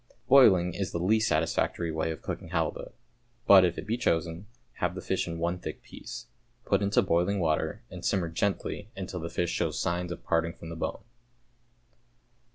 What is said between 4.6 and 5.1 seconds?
have the